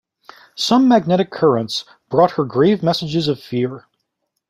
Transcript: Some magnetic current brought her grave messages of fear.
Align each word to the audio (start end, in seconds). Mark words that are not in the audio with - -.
Some 0.55 0.87
magnetic 0.87 1.29
current 1.29 1.83
brought 2.09 2.31
her 2.31 2.43
grave 2.43 2.81
messages 2.81 3.27
of 3.27 3.39
fear. 3.39 3.85